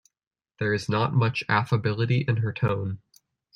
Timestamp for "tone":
2.51-3.01